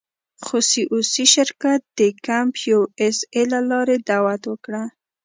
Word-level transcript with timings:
خو 0.43 0.57
سي 0.69 0.81
او 0.91 0.97
سي 1.11 1.25
شرکت 1.33 1.81
د 1.99 1.99
کمپ 2.25 2.55
یو 2.71 2.81
اس 3.03 3.17
اې 3.35 3.43
له 3.51 3.59
لارې 3.69 3.95
دعوه 4.07 4.35
وکړه. 4.51 4.83